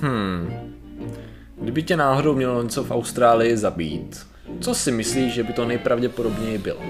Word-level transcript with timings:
Hmm. 0.00 0.54
Kdyby 1.60 1.82
tě 1.82 1.96
náhodou 1.96 2.34
mělo 2.34 2.62
něco 2.62 2.84
v 2.84 2.90
Austrálii 2.90 3.56
zabít, 3.56 4.26
co 4.60 4.74
si 4.74 4.92
myslíš, 4.92 5.34
že 5.34 5.44
by 5.44 5.52
to 5.52 5.64
nejpravděpodobněji 5.64 6.58
bylo? 6.58 6.80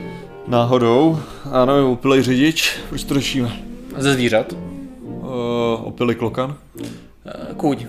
Náhodou, 0.46 1.18
ano, 1.53 1.92
opilej 1.92 2.22
řidič, 2.22 2.79
proč 2.88 3.04
to 3.04 3.14
řešíme? 3.14 3.53
Ze 3.96 4.14
zvířat? 4.14 4.53
Uh, 4.53 5.29
opilý 5.82 6.14
klokan? 6.14 6.56
Uh, 6.80 7.54
kůň. 7.56 7.87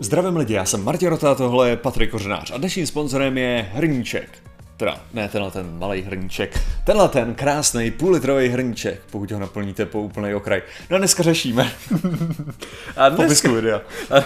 Zdravím 0.00 0.36
lidi, 0.36 0.54
já 0.54 0.64
jsem 0.64 0.84
Martin 0.84 1.08
Rota, 1.08 1.34
tohle 1.34 1.70
je 1.70 1.76
Patrik 1.76 2.10
Kořenář 2.10 2.50
a 2.50 2.58
dnešním 2.58 2.86
sponzorem 2.86 3.38
je 3.38 3.68
Hrníček. 3.72 4.28
Teda, 4.76 5.00
ne 5.12 5.28
tenhle 5.28 5.50
ten 5.50 5.78
malý 5.78 6.02
hrníček, 6.02 6.60
tenhle 6.84 7.08
ten 7.08 7.34
krásný 7.34 7.90
půlitrový 7.90 8.48
hrníček, 8.48 9.00
pokud 9.10 9.30
ho 9.30 9.38
naplníte 9.38 9.86
po 9.86 10.02
úplný 10.02 10.34
okraj. 10.34 10.62
No 10.90 10.96
a 10.96 10.98
dneska 10.98 11.22
řešíme. 11.22 11.72
a 12.96 13.08
dneska, 13.08 13.52
videa. 13.52 13.80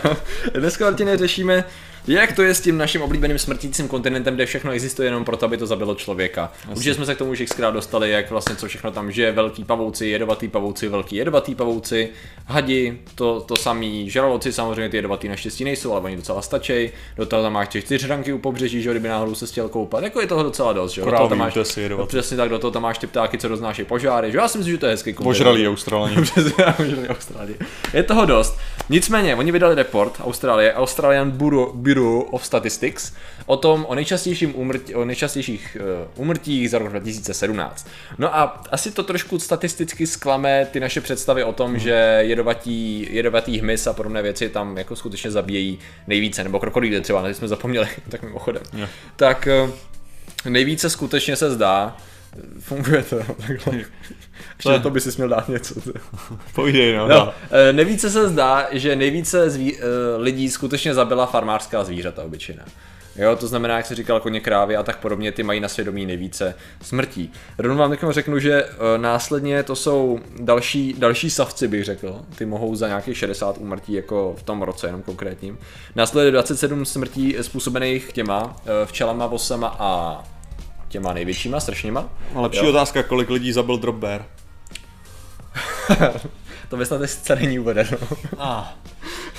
dneska 0.59 0.85
Martine 0.85 1.17
řešíme 1.17 1.65
jak 2.07 2.33
to 2.33 2.43
je 2.43 2.55
s 2.55 2.61
tím 2.61 2.79
naším 2.79 3.03
oblíbeným 3.03 3.39
smrtícím 3.39 3.89
kontinentem, 3.89 4.35
kde 4.35 4.47
všechno 4.47 4.73
existuje 4.73 5.07
jenom 5.09 5.25
proto, 5.25 5.47
aby 5.47 5.57
to 5.57 5.67
zabilo 5.67 5.95
člověka? 5.95 6.53
Určitě 6.71 6.95
jsme 6.95 7.07
se 7.07 7.15
k 7.15 7.19
tomu 7.19 7.31
už 7.31 7.43
xkrát 7.45 7.75
dostali, 7.75 8.11
jak 8.11 8.31
vlastně 8.31 8.57
co 8.57 8.69
všechno 8.69 8.91
tam 8.91 9.13
žije, 9.13 9.33
velký 9.33 9.65
pavouci, 9.65 10.07
jedovatý 10.07 10.49
pavouci, 10.49 10.89
velký 10.89 11.17
jedovatý 11.17 11.55
pavouci, 11.55 12.09
hadi, 12.47 12.99
to, 13.15 13.41
to 13.41 13.57
samý, 13.57 14.11
žraloci 14.11 14.53
samozřejmě 14.53 14.89
ty 14.89 14.97
jedovatý 14.97 15.29
naštěstí 15.29 15.65
nejsou, 15.65 15.93
ale 15.93 16.01
oni 16.01 16.17
docela 16.17 16.43
stačí. 16.43 16.91
Do 17.17 17.27
toho 17.27 17.43
tam 17.43 17.53
máš 17.53 17.69
těch 17.69 17.85
čtyřranky 17.85 18.33
u 18.33 18.39
pobřeží, 18.39 18.83
že 18.83 18.91
kdyby 18.91 19.09
náhodou 19.09 19.35
se 19.35 19.47
chtěl 19.47 19.69
koupat, 19.69 20.05
jako 20.05 20.21
je 20.21 20.27
toho 20.27 20.43
docela 20.43 20.73
dost, 20.73 20.93
že? 20.93 21.03
Do 21.03 21.11
tam 21.11 21.39
máš, 21.39 21.55
si 21.63 21.81
jedovatý. 21.81 22.09
přesně 22.09 22.37
tak, 22.37 22.51
do 22.51 22.59
toho 22.59 22.71
tam 22.71 22.83
máš 22.83 22.99
ty 22.99 23.07
ptáky, 23.07 23.39
co 23.39 23.49
roznáší 23.49 23.85
požáry, 23.85 24.33
že? 24.33 24.39
Já 24.39 24.49
si 24.49 24.59
myslím, 24.59 24.75
že 24.75 24.79
to 24.79 24.87
je 24.87 24.93
hezký 24.93 25.15
Australani. 25.69 26.17
přesně, 26.23 26.65
Australii. 27.09 27.57
Je 27.95 28.03
toho 28.03 28.25
dost. 28.25 28.59
Nicméně, 28.89 29.37
oni 29.37 29.53
vydali 29.53 29.75
report 29.75 30.21
Austrálie, 30.21 30.75
Australian 30.75 31.31
Bureau, 31.31 31.73
Bureau 31.95 32.21
of 32.21 32.47
Statistics 32.47 33.13
o 33.47 33.57
tom, 33.57 33.87
o, 33.89 33.95
nejčastějším 33.95 34.53
umrtí, 34.57 34.95
o 34.95 35.05
nejčastějších 35.05 35.77
uh, 36.17 36.23
umrtích 36.23 36.71
za 36.71 36.79
rok 36.79 36.89
2017. 36.89 37.89
No 38.19 38.37
a 38.37 38.63
asi 38.71 38.91
to 38.91 39.03
trošku 39.03 39.39
statisticky 39.39 40.07
zklame 40.07 40.67
ty 40.71 40.81
naše 40.81 41.01
představy 41.01 41.45
o 41.45 41.53
tom, 41.53 41.71
hmm. 41.71 41.81
že 41.81 42.19
jedovatí, 42.21 43.09
jedovatý 43.11 43.59
hmyz 43.59 43.87
a 43.87 43.93
podobné 43.93 44.23
věci 44.23 44.49
tam 44.49 44.79
jako 44.79 44.97
skutečně 44.97 45.31
zabíjejí 45.31 45.79
nejvíce, 46.07 46.45
nebo 46.45 46.61
krokodýly 46.61 47.01
třeba, 47.01 47.23
na 47.23 47.29
jsme 47.29 47.49
zapomněli, 47.49 47.89
tak 48.09 48.23
mimochodem. 48.23 48.63
Yeah. 48.77 48.91
Tak 49.17 49.49
uh, 49.65 49.71
nejvíce 50.51 50.91
skutečně 50.91 51.37
se 51.37 51.51
zdá, 51.51 51.97
funguje 52.59 53.03
to 53.03 53.17
takhle. 53.47 53.81
Že 54.59 54.79
to 54.83 54.91
by 54.91 55.01
si 55.01 55.13
směl 55.13 55.29
dát 55.29 55.49
něco. 55.49 55.75
Povídej, 56.55 56.97
no. 56.97 57.09
no. 57.09 57.35
E, 57.51 57.73
nejvíce 57.73 58.11
se 58.11 58.29
zdá, 58.29 58.69
že 58.73 58.97
nejvíce 58.97 59.51
zví, 59.51 59.79
e, 59.79 59.81
lidí 60.17 60.51
skutečně 60.51 60.95
zabila 60.95 61.27
farmářská 61.27 61.85
zvířata 61.85 62.23
obyčejná. 62.23 62.65
Jo, 63.17 63.37
to 63.37 63.47
znamená, 63.47 63.77
jak 63.77 63.87
se 63.87 63.95
říkal, 63.95 64.21
koně 64.21 64.41
krávy 64.41 64.77
a 64.77 64.83
tak 64.83 64.99
podobně, 64.99 65.33
ty 65.33 65.43
mají 65.43 65.61
na 65.61 65.69
svědomí 65.69 66.07
nejvíce 66.07 66.55
smrtí. 66.83 67.33
Rovnou 67.59 67.79
vám 67.79 67.91
taky 67.91 68.07
řeknu, 68.11 68.39
že 68.39 68.65
e, 68.65 68.69
následně 68.99 69.63
to 69.63 69.77
jsou 69.77 70.21
další, 70.41 70.95
další 70.99 71.31
savci, 71.31 71.69
bych 71.69 71.85
řekl. 71.85 72.21
Ty 72.39 72.47
mohou 72.47 72.75
za 72.75 72.89
nějakých 72.89 73.19
60 73.19 73.59
úmrtí, 73.59 73.93
jako 73.93 74.35
v 74.39 74.43
tom 74.43 74.63
roce 74.63 74.87
jenom 74.89 75.03
konkrétním. 75.03 75.59
Následuje 75.97 76.33
27 76.33 76.85
smrtí 76.85 77.37
způsobených 77.41 78.13
těma 78.13 78.57
včelama, 78.85 79.27
vosama 79.27 79.77
a 79.79 80.23
těma 80.91 81.13
největšíma, 81.13 81.61
strašněma. 81.61 82.09
A 82.35 82.41
lepší 82.41 82.65
jo. 82.65 82.71
otázka, 82.71 83.03
kolik 83.03 83.31
lidí 83.31 83.53
zabil 83.53 83.79
Drop 83.79 83.97
Bear? 83.97 84.25
to 86.69 86.77
ve 86.77 86.87
statistice 86.87 87.37
není 87.37 87.59
uvedeno. 87.59 87.99
Ah. 88.39 88.65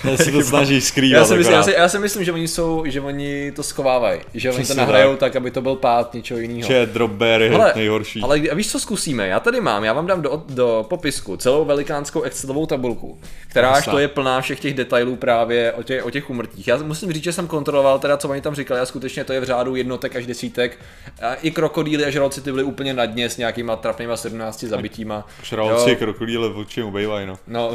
Já 0.04 0.18
si 0.18 0.32
to 0.32 0.42
snaží 0.42 0.82
skrývat. 0.82 1.20
Já 1.20 1.26
si, 1.26 1.38
myslím, 1.38 1.56
já, 1.56 1.64
si, 1.64 1.72
já 1.72 1.90
si 1.90 2.00
myslím, 2.00 2.24
že 2.24 2.32
oni 2.32 2.48
jsou, 2.48 2.84
že 2.86 3.02
oni 3.02 3.52
to 3.52 3.64
schovávají, 3.64 4.22
že 4.34 4.52
oni 4.52 4.66
to 4.66 4.74
nahrajou 4.74 5.16
tak, 5.16 5.36
aby 5.36 5.52
to 5.52 5.62
byl 5.62 5.76
pád 5.76 6.14
něčeho 6.14 6.40
jiného. 6.40 6.68
Že 6.68 6.86
drop 6.86 7.12
bear 7.12 7.42
je 7.42 7.60
nejhorší. 7.76 8.22
Ale 8.22 8.40
víš, 8.40 8.72
co 8.72 8.80
zkusíme? 8.80 9.28
Já 9.28 9.40
tady 9.40 9.62
mám, 9.62 9.84
já 9.84 9.94
vám 9.94 10.08
dám 10.08 10.22
do, 10.22 10.44
do 10.50 10.86
popisku 10.90 11.38
celou 11.38 11.66
velikánskou 11.66 12.22
Excelovou 12.22 12.66
tabulku, 12.66 13.20
která 13.48 13.70
až 13.70 13.86
to 13.86 14.00
je 14.00 14.08
plná 14.08 14.42
všech 14.42 14.60
těch 14.60 14.74
detailů 14.74 15.16
právě 15.16 15.72
o 15.72 15.84
těch, 15.84 16.06
o 16.06 16.10
těch 16.10 16.30
umrtích. 16.30 16.68
Já 16.68 16.78
musím 16.78 17.12
říct, 17.12 17.24
že 17.24 17.34
jsem 17.34 17.48
kontroloval 17.48 18.00
teda, 18.00 18.18
co 18.18 18.30
oni 18.30 18.42
tam 18.42 18.56
říkali, 18.56 18.80
a 18.80 18.86
skutečně 18.86 19.24
to 19.24 19.34
je 19.34 19.40
v 19.40 19.44
řádu 19.44 19.76
jednotek 19.76 20.16
až 20.16 20.26
desítek. 20.26 20.80
A 21.22 21.34
I 21.34 21.52
krokodýly 21.52 22.06
a 22.06 22.10
žraloci 22.10 22.42
ty 22.42 22.52
byly 22.52 22.64
úplně 22.64 22.94
na 22.94 23.06
dně 23.06 23.30
s 23.30 23.38
nějakýma 23.38 23.76
trapnýma 23.76 24.18
17 24.18 24.64
zabitíma. 24.64 25.28
Žraloci, 25.44 25.96
krokodýly 25.96 26.50
v 26.50 26.66
čem 26.66 26.86
ubejvají, 26.86 27.28
no. 27.28 27.38
No. 27.48 27.72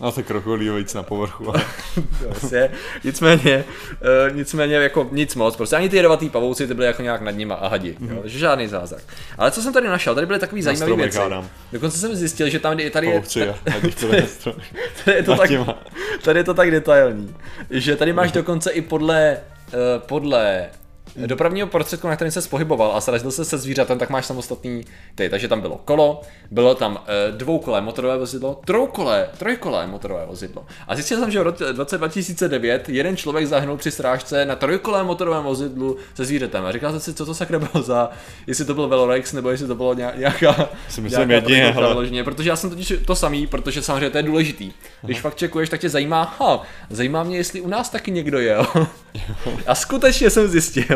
a 0.00 0.10
ty 0.10 0.22
krokodýly 0.22 0.78
víc 0.78 0.94
na 0.94 1.02
povrchu. 1.02 1.45
Vlastně. 2.26 2.70
nicméně, 3.04 3.64
uh, 4.30 4.36
nicméně 4.36 4.74
jako 4.74 5.08
nic 5.12 5.34
moc, 5.34 5.56
prostě 5.56 5.76
ani 5.76 5.88
ty 5.88 5.96
jedovatý 5.96 6.30
pavouci 6.30 6.66
ty 6.66 6.74
byly 6.74 6.86
jako 6.86 7.02
nějak 7.02 7.20
nad 7.20 7.30
nima 7.30 7.54
a 7.54 7.68
hadi, 7.68 7.92
mm-hmm. 7.92 8.10
jo, 8.10 8.18
takže 8.22 8.38
žádný 8.38 8.68
zázrak. 8.68 9.02
Ale 9.38 9.50
co 9.50 9.62
jsem 9.62 9.72
tady 9.72 9.88
našel, 9.88 10.14
tady 10.14 10.26
byly 10.26 10.38
takový 10.38 10.62
zajímavé 10.62 10.96
věci. 10.96 11.18
Hádám. 11.18 11.48
Dokonce 11.72 11.98
jsem 11.98 12.16
zjistil, 12.16 12.48
že 12.48 12.58
tam 12.58 12.72
tady, 12.72 12.82
je, 12.82 12.90
tady, 12.90 13.22
tady, 15.04 15.16
je 15.16 15.22
to 15.22 15.36
tak, 15.36 15.50
tady 16.22 16.40
je 16.40 16.44
to 16.44 16.54
tak 16.54 16.70
detailní, 16.70 17.34
že 17.70 17.96
tady 17.96 18.12
máš 18.12 18.32
dokonce 18.32 18.70
i 18.70 18.80
podle, 18.80 19.36
uh, 19.72 20.02
podle 20.06 20.66
dopravního 21.16 21.66
prostředku, 21.66 22.08
na 22.08 22.16
kterém 22.16 22.32
se 22.32 22.42
spohyboval 22.42 22.96
a 22.96 23.00
srazil 23.00 23.30
se 23.30 23.44
se 23.44 23.58
zvířatem, 23.58 23.98
tak 23.98 24.10
máš 24.10 24.26
samostatný 24.26 24.84
ty. 25.14 25.28
Takže 25.28 25.48
tam 25.48 25.60
bylo 25.60 25.80
kolo, 25.84 26.20
bylo 26.50 26.74
tam 26.74 26.98
e, 27.06 27.32
dvoukolé 27.32 27.80
motorové 27.80 28.18
vozidlo, 28.18 28.60
trojkolé, 28.64 29.28
trojkolé 29.38 29.86
motorové 29.86 30.26
vozidlo. 30.26 30.66
A 30.88 30.94
zjistil 30.94 31.20
jsem, 31.20 31.30
že 31.30 31.40
v 31.40 31.76
roce 31.76 31.98
2009 31.98 32.88
jeden 32.88 33.16
člověk 33.16 33.46
zahynul 33.46 33.76
při 33.76 33.90
strážce 33.90 34.44
na 34.44 34.56
trojkolé 34.56 35.04
motorovém 35.04 35.44
vozidlu 35.44 35.96
se 36.14 36.24
zvířetem. 36.24 36.64
A 36.64 36.72
říkal 36.72 36.90
jsem 36.90 37.00
si, 37.00 37.14
co 37.14 37.26
to 37.26 37.34
sakra 37.34 37.58
bylo 37.58 37.82
za, 37.82 38.10
jestli 38.46 38.64
to 38.64 38.74
byl 38.74 38.88
Velorex, 38.88 39.32
nebo 39.32 39.50
jestli 39.50 39.66
to 39.66 39.74
bylo 39.74 39.94
nějaká, 39.94 40.68
si 40.88 41.00
myslím, 41.00 41.28
nějaká 41.28 41.48
jedině, 42.00 42.24
protože 42.24 42.48
já 42.48 42.56
jsem 42.56 42.70
totiž 42.70 42.92
to 43.04 43.16
samý, 43.16 43.46
protože 43.46 43.82
samozřejmě 43.82 44.10
to 44.10 44.16
je 44.16 44.22
důležitý. 44.22 44.72
Když 45.02 45.16
Aha. 45.16 45.22
fakt 45.22 45.34
čekuješ, 45.34 45.68
tak 45.68 45.80
tě 45.80 45.88
zajímá, 45.88 46.36
ha, 46.38 46.62
zajímá 46.90 47.22
mě, 47.22 47.36
jestli 47.36 47.60
u 47.60 47.68
nás 47.68 47.90
taky 47.90 48.10
někdo 48.10 48.40
jel. 48.40 48.66
a 49.66 49.74
skutečně 49.74 50.30
jsem 50.30 50.48
zjistil, 50.48 50.95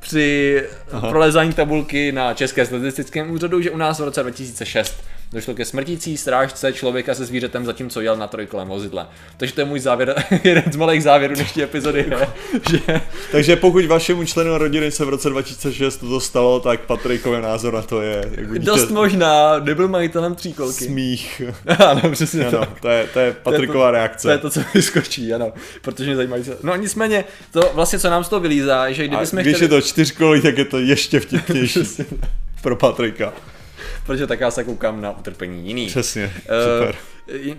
při 0.00 0.62
Aha. 0.92 1.08
prolezání 1.08 1.52
tabulky 1.52 2.12
na 2.12 2.34
České 2.34 2.66
statistickém 2.66 3.30
úřadu, 3.30 3.60
že 3.60 3.70
u 3.70 3.76
nás 3.76 4.00
v 4.00 4.04
roce 4.04 4.22
2006 4.22 5.04
došlo 5.34 5.54
ke 5.54 5.64
smrtící 5.64 6.16
strážce 6.16 6.72
člověka 6.72 7.14
se 7.14 7.24
zvířetem, 7.24 7.64
zatímco 7.64 8.00
jel 8.00 8.16
na 8.16 8.26
trojkolém 8.26 8.68
vozidle. 8.68 9.06
Takže 9.36 9.54
to 9.54 9.60
je 9.60 9.64
můj 9.64 9.80
závěr, 9.80 10.14
jeden 10.44 10.64
z 10.72 10.76
malých 10.76 11.02
závěrů 11.02 11.34
dnešní 11.34 11.62
epizody 11.62 11.98
je, 12.10 12.28
že... 12.70 13.00
Takže 13.32 13.56
pokud 13.56 13.84
vašemu 13.84 14.24
členu 14.24 14.58
rodiny 14.58 14.90
se 14.90 15.04
v 15.04 15.08
roce 15.08 15.30
2006 15.30 15.96
to 15.96 16.20
stalo, 16.20 16.60
tak 16.60 16.80
Patrikový 16.80 17.42
názor 17.42 17.74
na 17.74 17.82
to 17.82 18.02
je... 18.02 18.30
Jak 18.30 18.48
vidíte, 18.48 18.70
Dost 18.70 18.90
možná, 18.90 19.58
nebyl 19.58 19.88
majitelem 19.88 20.34
tříkolky. 20.34 20.84
Smích. 20.84 21.42
ano, 21.86 22.10
přesně 22.10 22.46
ano, 22.46 22.58
tak. 22.58 22.80
To 22.80 22.88
je, 22.88 23.06
to 23.12 23.18
je 23.20 23.32
Patriková 23.32 23.84
to 23.84 23.86
je 23.86 23.90
to, 23.90 23.90
reakce. 23.90 24.28
To 24.28 24.30
je 24.30 24.38
to, 24.38 24.50
co 24.50 24.60
vyskočí, 24.74 25.34
ano. 25.34 25.52
Protože 25.82 26.06
mě 26.06 26.16
zajímají. 26.16 26.44
No 26.62 26.76
nicméně, 26.76 27.24
to 27.50 27.70
vlastně, 27.74 27.98
co 27.98 28.10
nám 28.10 28.24
z 28.24 28.28
toho 28.28 28.40
vylízá, 28.40 28.92
že 28.92 29.08
kdybychom 29.08 29.38
když 29.38 29.54
chtěli... 29.54 29.64
je 29.64 29.68
to 29.68 29.80
čtyřkolí, 29.80 30.42
tak 30.42 30.58
je 30.58 30.64
to 30.64 30.78
ještě 30.78 31.20
vtipnější. 31.20 31.80
pro 32.62 32.76
Patrika 32.76 33.32
protože 34.06 34.26
tak 34.26 34.40
já 34.40 34.50
se 34.50 34.64
koukám 34.64 35.00
na 35.00 35.18
utrpení 35.18 35.66
jiný. 35.66 35.86
Přesně, 35.86 36.24
uh, 36.24 36.80
super. 36.80 36.96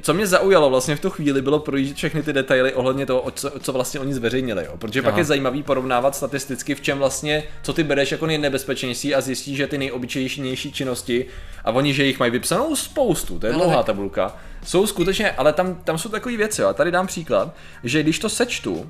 Co 0.02 0.14
mě 0.14 0.28
zaujalo 0.28 0.70
vlastně 0.70 0.96
v 0.96 1.00
tu 1.00 1.10
chvíli, 1.10 1.42
bylo 1.42 1.60
projít 1.60 1.98
všechny 1.98 2.24
ty 2.24 2.34
detaily 2.34 2.74
ohledně 2.74 3.06
toho, 3.06 3.32
co, 3.36 3.52
co 3.60 3.74
vlastně 3.74 4.00
oni 4.00 4.14
zveřejnili. 4.14 4.66
Jo? 4.66 4.78
Protože 4.78 5.00
Aha. 5.00 5.10
pak 5.12 5.18
je 5.18 5.24
zajímavý 5.24 5.64
porovnávat 5.64 6.16
statisticky, 6.16 6.76
v 6.76 6.82
čem 6.82 6.98
vlastně, 6.98 7.44
co 7.64 7.74
ty 7.74 7.84
bereš 7.84 8.12
jako 8.12 8.26
nejnebezpečnější 8.26 9.16
a 9.16 9.22
zjistíš, 9.22 9.58
že 9.58 9.68
ty 9.68 9.78
nejobyčejnější 9.78 10.72
činnosti, 10.72 11.26
a 11.64 11.72
oni, 11.72 11.94
že 11.94 12.06
jich 12.06 12.20
mají 12.20 12.32
vypsanou 12.32 12.76
spoustu, 12.76 13.40
to 13.40 13.48
je 13.48 13.54
dlouhá 13.54 13.84
tabulka, 13.84 14.38
jsou 14.66 14.88
skutečně, 14.88 15.32
ale 15.32 15.54
tam, 15.54 15.76
tam 15.76 15.98
jsou 15.98 16.10
takové 16.10 16.38
věci. 16.38 16.62
Jo? 16.62 16.68
A 16.68 16.74
tady 16.74 16.92
dám 16.92 17.08
příklad, 17.08 17.56
že 17.84 18.04
když 18.04 18.20
to 18.20 18.30
sečtu, 18.30 18.90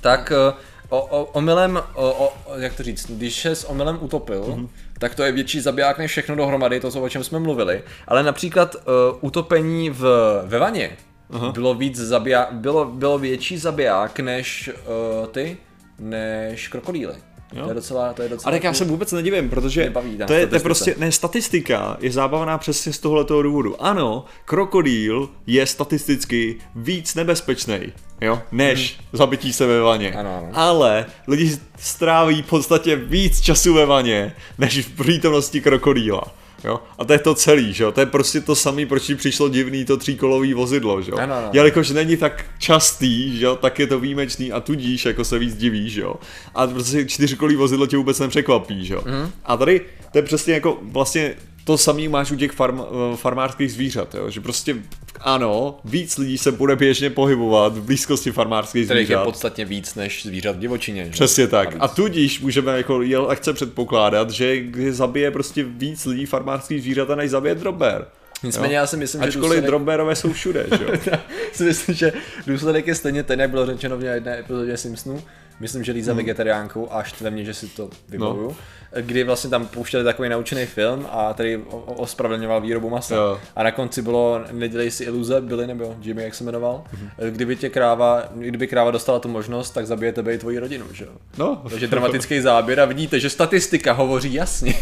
tak 0.00 0.32
uh, 0.48 0.54
o, 0.92 1.00
o, 1.00 1.24
omylem, 1.24 1.82
o, 1.94 2.12
o, 2.12 2.32
jak 2.58 2.74
to 2.74 2.82
říct, 2.82 3.10
když 3.10 3.40
se 3.40 3.54
s 3.54 3.64
omylem 3.64 3.98
utopil, 4.00 4.44
mm-hmm. 4.44 4.68
tak 4.98 5.14
to 5.14 5.22
je 5.22 5.32
větší 5.32 5.60
zabiják 5.60 5.98
než 5.98 6.10
všechno 6.10 6.36
dohromady, 6.36 6.80
to, 6.80 6.88
o 6.88 7.08
čem 7.08 7.24
jsme 7.24 7.38
mluvili. 7.38 7.82
Ale 8.08 8.22
například 8.22 8.74
uh, 8.74 8.82
utopení 9.20 9.90
v, 9.90 10.02
ve 10.46 10.58
vaně 10.58 10.96
uh-huh. 11.30 11.52
bylo 11.52 11.74
víc 11.74 11.96
zabiják, 11.96 12.52
bylo, 12.52 12.84
bylo 12.84 13.18
větší 13.18 13.58
zabiják 13.58 14.20
než 14.20 14.70
uh, 14.70 15.26
ty, 15.26 15.56
než 15.98 16.68
krokodýly. 16.68 17.14
Jo? 17.52 17.62
To 17.62 17.68
je 17.68 17.74
docela, 17.74 18.12
to 18.12 18.22
je 18.22 18.28
docela 18.28 18.48
Ale 18.48 18.56
tak 18.56 18.64
já 18.64 18.72
se 18.72 18.84
vůbec 18.84 19.12
nedivím, 19.12 19.50
protože 19.50 19.90
baví, 19.90 20.18
to, 20.26 20.32
je, 20.32 20.46
to 20.46 20.54
je 20.54 20.60
prostě, 20.60 20.94
ne, 20.98 21.12
statistika 21.12 21.96
je 22.00 22.12
zábavná 22.12 22.58
přesně 22.58 22.92
z 22.92 22.98
tohoto 22.98 23.42
důvodu. 23.42 23.82
Ano, 23.82 24.24
krokodýl 24.44 25.28
je 25.46 25.66
statisticky 25.66 26.56
víc 26.76 27.14
nebezpečný, 27.14 27.92
jo, 28.20 28.42
než 28.52 28.96
hmm. 28.98 29.08
zabití 29.12 29.52
se 29.52 29.66
ve 29.66 29.80
vaně. 29.80 30.12
Ano, 30.12 30.38
ano. 30.38 30.48
Ale 30.52 31.06
lidi 31.28 31.58
stráví 31.78 32.42
v 32.42 32.46
podstatě 32.46 32.96
víc 32.96 33.40
času 33.40 33.74
ve 33.74 33.86
vaně, 33.86 34.34
než 34.58 34.86
v 34.86 35.02
přítomnosti 35.02 35.60
krokodýla. 35.60 36.41
Jo? 36.64 36.80
A 36.98 37.04
to 37.04 37.12
je 37.12 37.18
to 37.18 37.34
celý, 37.34 37.72
že 37.72 37.84
jo? 37.84 37.92
To 37.92 38.00
je 38.00 38.06
prostě 38.06 38.40
to 38.40 38.54
samé, 38.54 38.86
proč 38.86 39.02
ti 39.02 39.14
přišlo 39.14 39.48
divný 39.48 39.84
to 39.84 39.96
tříkolový 39.96 40.54
vozidlo, 40.54 41.02
že 41.02 41.10
jo? 41.10 41.18
Ano, 41.18 41.34
ano. 41.34 41.48
Jelikož 41.52 41.90
není 41.90 42.16
tak 42.16 42.44
častý, 42.58 43.38
že 43.38 43.44
jo, 43.44 43.56
tak 43.56 43.78
je 43.78 43.86
to 43.86 44.00
výjimečný 44.00 44.52
a 44.52 44.60
tudíž 44.60 45.04
jako 45.04 45.24
se 45.24 45.38
víc 45.38 45.56
diví, 45.56 45.90
že 45.90 46.00
jo? 46.00 46.14
A 46.54 46.66
prostě 46.66 47.04
čtyřkolový 47.04 47.56
vozidlo 47.56 47.86
tě 47.86 47.96
vůbec 47.96 48.18
nepřekvapí, 48.18 48.86
že 48.86 48.94
jo? 48.94 49.02
Mm. 49.06 49.32
A 49.44 49.56
tady 49.56 49.80
to 50.12 50.18
je 50.18 50.22
přesně 50.22 50.54
jako 50.54 50.78
vlastně 50.82 51.34
to 51.64 51.78
samý 51.78 52.08
máš 52.08 52.30
u 52.30 52.36
těch 52.36 52.52
farm, 52.52 52.80
eh, 52.80 53.16
farmářských 53.16 53.72
zvířat, 53.72 54.14
jo? 54.14 54.30
že 54.30 54.40
prostě 54.40 54.76
ano, 55.20 55.78
víc 55.84 56.18
lidí 56.18 56.38
se 56.38 56.52
bude 56.52 56.76
běžně 56.76 57.10
pohybovat 57.10 57.76
v 57.76 57.82
blízkosti 57.82 58.32
farmářských 58.32 58.84
Kterých 58.84 59.00
je 59.00 59.06
zvířat. 59.06 59.24
podstatně 59.24 59.64
víc 59.64 59.94
než 59.94 60.22
zvířat 60.26 60.56
v 60.56 60.58
divočině. 60.58 61.04
že? 61.04 61.10
Přesně 61.10 61.46
tak. 61.46 61.68
víc. 61.72 61.78
A 61.80 61.88
tudíž 61.88 62.40
můžeme 62.40 62.76
jako 62.76 63.02
jel 63.02 63.26
lehce 63.26 63.52
předpokládat, 63.52 64.30
že 64.30 64.56
zabije 64.90 65.30
prostě 65.30 65.64
víc 65.64 66.04
lidí 66.06 66.26
farmářských 66.26 66.82
zvířata, 66.82 67.14
než 67.14 67.30
zabije 67.30 67.54
drober. 67.54 68.06
Nicméně 68.42 68.76
já 68.76 68.86
si 68.86 68.96
myslím, 68.96 69.22
že 69.22 69.28
Ačkoliv 69.28 69.42
důsledek, 69.48 69.64
droberové 69.64 70.16
jsou 70.16 70.32
všude, 70.32 70.66
že 70.78 70.84
jo? 70.84 70.90
já 71.06 71.20
si 71.52 71.64
myslím, 71.64 71.94
že 71.94 72.12
důsledek 72.46 72.86
je 72.86 72.94
stejně 72.94 73.22
ten, 73.22 73.40
jak 73.40 73.50
bylo 73.50 73.66
řečeno 73.66 73.96
v 73.96 74.04
jedné 74.04 74.38
epizodě 74.38 74.76
Simpsonů. 74.76 75.22
Myslím, 75.62 75.84
že 75.84 75.92
Líza 75.92 76.12
hmm. 76.12 76.16
vegetariánkou 76.16 76.88
a 76.90 77.02
štve 77.02 77.30
mě, 77.30 77.44
že 77.44 77.54
si 77.54 77.68
to 77.68 77.90
vybavuju. 78.08 78.48
No. 78.48 78.56
Kdy 79.00 79.24
vlastně 79.24 79.50
tam 79.50 79.66
pouštěli 79.66 80.04
takový 80.04 80.28
naučený 80.28 80.66
film 80.66 81.06
a 81.10 81.34
tady 81.34 81.64
ospravedlňoval 81.86 82.60
výrobu 82.60 82.90
masa. 82.90 83.14
Jo. 83.14 83.40
A 83.56 83.62
na 83.62 83.70
konci 83.70 84.02
bylo 84.02 84.40
Nedělej 84.52 84.90
si 84.90 85.04
iluze, 85.04 85.40
byly 85.40 85.66
nebo 85.66 85.96
Jimmy, 86.00 86.22
jak 86.22 86.34
se 86.34 86.44
jmenoval. 86.44 86.84
Mhm. 86.92 87.10
Kdyby 87.30 87.56
tě 87.56 87.68
kráva, 87.68 88.22
kdyby 88.34 88.66
kráva 88.66 88.90
dostala 88.90 89.18
tu 89.18 89.28
možnost, 89.28 89.70
tak 89.70 89.86
zabije 89.86 90.12
tebe 90.12 90.34
i 90.34 90.38
tvoji 90.38 90.58
rodinu, 90.58 90.86
že 90.92 91.04
jo? 91.04 91.10
No, 91.38 91.62
Takže 91.70 91.86
dramatický 91.86 92.40
záběr 92.40 92.80
a 92.80 92.84
vidíte, 92.84 93.20
že 93.20 93.30
statistika 93.30 93.92
hovoří 93.92 94.34
jasně, 94.34 94.74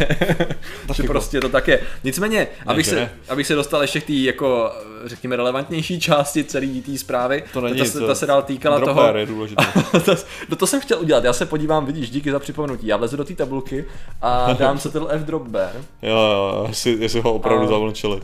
že 0.95 1.03
prostě 1.03 1.41
to 1.41 1.49
tak 1.49 1.69
je. 1.69 1.81
Nicméně, 2.05 2.49
abych 2.67 2.85
že 2.85 2.91
se, 2.91 2.97
ne. 2.97 3.11
abych 3.29 3.47
se 3.47 3.55
dostal 3.55 3.83
ještě 3.83 4.01
k 4.01 4.07
té 4.07 4.13
jako, 4.13 4.73
řekněme, 5.05 5.37
relevantnější 5.37 6.01
části 6.01 6.45
celé 6.45 6.67
té 6.87 6.99
zprávy, 6.99 7.45
To 7.53 7.61
není 7.61 7.77
ta, 7.79 7.85
nic, 7.85 7.93
se, 7.93 8.01
ta 8.01 8.15
se 8.15 8.27
dál 8.27 8.43
týkala 8.43 8.77
drober 8.79 8.95
toho, 8.97 9.19
je 9.19 9.27
důležité. 9.27 9.65
to, 10.05 10.15
no 10.49 10.57
to 10.57 10.67
jsem 10.67 10.81
chtěl 10.81 11.01
udělat, 11.01 11.25
já 11.25 11.33
se 11.33 11.47
podívám, 11.47 11.87
vidíš, 11.87 12.11
díky 12.11 12.33
za 12.33 12.39
připomenutí, 12.39 12.87
já 12.87 12.97
vlezu 12.97 13.17
do 13.17 13.25
té 13.25 13.35
tabulky 13.35 13.85
a 14.23 14.53
dám 14.59 14.79
se 14.79 14.91
ten 14.91 15.05
F 15.09 15.23
drop 15.23 15.43
bear, 15.49 15.73
Jo, 16.03 16.17
jo, 16.17 16.65
jestli, 16.69 16.91
jestli 17.01 17.21
ho 17.21 17.33
opravdu 17.35 17.65
A- 17.65 17.69
zavlčili. 17.69 18.21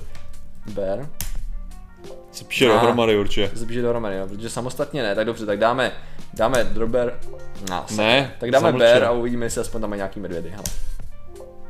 bear, 0.67 1.09
Se 2.33 2.45
píše 2.45 2.71
A. 2.71 2.73
dohromady 2.73 3.17
určitě. 3.19 3.51
zbíže 3.55 3.83
dohromady, 3.83 4.19
no, 4.19 4.29
protože 4.29 4.51
samostatně 4.51 5.03
ne, 5.03 5.15
tak 5.15 5.27
dobře, 5.27 5.47
tak 5.47 5.59
dáme, 5.59 5.93
dáme 6.35 6.65
drop 6.65 6.91
bear, 6.91 7.13
no, 7.71 7.85
Ne, 7.97 8.35
tak 8.41 8.51
dáme 8.51 8.69
zamlčel. 8.69 8.89
bear 8.91 9.05
a 9.05 9.11
uvidíme, 9.11 9.47
jestli 9.47 9.61
aspoň 9.61 9.81
tam 9.81 9.91
má 9.91 9.97
nějaký 9.97 10.21
medvědy, 10.21 10.51
hele. 10.51 10.65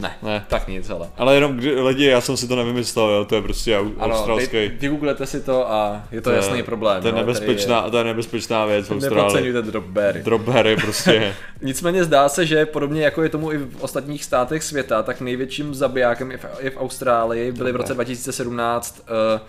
Ne, 0.01 0.17
Ne. 0.23 0.45
tak 0.49 0.69
nic, 0.69 0.89
hele. 0.89 1.09
Ale 1.17 1.35
jenom 1.35 1.57
kdy, 1.57 1.81
lidi, 1.81 2.05
já 2.05 2.21
jsem 2.21 2.37
si 2.37 2.49
to 2.49 2.57
nevymyslel, 2.57 3.09
jo, 3.09 3.25
to 3.25 3.35
je 3.35 3.43
prostě 3.43 3.79
au- 3.79 3.93
Ano, 3.99 4.15
australský. 4.15 4.57
vy, 4.57 4.69
vygooglete 4.69 5.27
si 5.27 5.41
to 5.41 5.71
a 5.73 6.03
je 6.13 6.21
to, 6.21 6.31
jasný 6.31 6.63
problém. 6.63 7.03
To 7.03 7.09
je 7.09 7.13
no, 7.13 7.19
nebezpečná, 7.19 7.91
to 7.91 7.99
je 7.99 8.05
nebezpečná 8.05 8.65
věc 8.65 8.87
v 8.87 8.91
je, 8.91 8.95
Austrálii. 8.97 9.17
nepodceňujte 9.25 9.63
dropbeary. 9.63 10.23
Dropbear 10.23 10.67
je 10.67 10.77
prostě, 10.77 11.35
Nicméně 11.63 12.05
zdá 12.05 12.29
se, 12.29 12.47
že 12.47 12.67
podobně 12.67 13.03
jako 13.05 13.23
je 13.23 13.29
tomu 13.29 13.53
i 13.53 13.59
v 13.59 13.77
ostatních 13.81 14.25
státech 14.25 14.63
světa, 14.63 15.03
tak 15.03 15.21
největším 15.21 15.75
zabijákem 15.75 16.31
je 16.31 16.37
v, 16.39 16.45
je 16.61 16.71
v 16.71 16.77
Austrálii 16.77 17.53
byly 17.53 17.73
v 17.73 17.77
roce 17.77 17.95
2017 17.95 19.03
uh, 19.35 19.41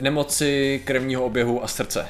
nemoci 0.00 0.82
krevního 0.84 1.24
oběhu 1.24 1.64
a 1.64 1.66
srdce. 1.68 2.06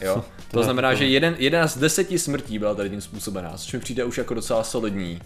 Jo? 0.00 0.24
To 0.50 0.62
znamená, 0.62 0.90
to 0.90 0.96
že 0.96 1.04
jeden, 1.06 1.34
jedna 1.38 1.66
z 1.66 1.78
deseti 1.78 2.18
smrtí 2.18 2.58
byla 2.58 2.74
tady 2.74 2.90
tím 2.90 3.00
způsobená, 3.00 3.52
což 3.56 3.72
mi 3.72 3.78
přijde 3.78 4.04
už 4.04 4.18
jako 4.18 4.34
docela 4.34 4.64
solidní, 4.64 5.20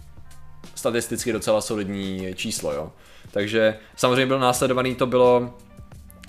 statisticky 0.79 1.33
docela 1.33 1.61
solidní 1.61 2.35
číslo, 2.35 2.73
jo. 2.73 2.93
Takže 3.31 3.79
samozřejmě 3.97 4.27
byl 4.27 4.39
následovaný, 4.39 4.95
to 4.95 5.07
bylo 5.07 5.55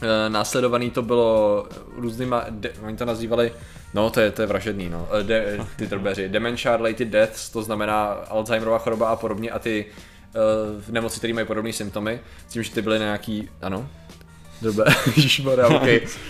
Eh, 0.01 0.29
následovaný 0.29 0.91
to 0.91 1.01
bylo 1.01 1.65
různýma, 1.95 2.45
de, 2.49 2.71
oni 2.85 2.97
to 2.97 3.05
nazývali, 3.05 3.51
no 3.93 4.09
to 4.09 4.19
je, 4.19 4.31
to 4.31 4.41
je 4.41 4.47
vražedný, 4.47 4.89
no, 4.89 5.07
Eh, 5.19 5.23
de, 5.23 5.59
ty 5.75 5.87
drbeři, 5.87 6.29
dementia 6.29 6.77
related 6.77 7.07
deaths, 7.07 7.49
to 7.49 7.63
znamená 7.63 8.05
Alzheimerova 8.05 8.77
choroba 8.77 9.09
a 9.09 9.15
podobně 9.15 9.51
a 9.51 9.59
ty 9.59 9.85
uh, 9.85 10.93
nemoci, 10.93 11.17
které 11.17 11.33
mají 11.33 11.47
podobné 11.47 11.73
symptomy, 11.73 12.19
s 12.47 12.53
tím, 12.53 12.63
že 12.63 12.71
ty 12.71 12.81
byly 12.81 12.99
nějaký, 12.99 13.49
ano, 13.61 13.89
Drbe, 14.61 14.83
ježišmarja, 15.15 15.67
ok. 15.67 15.87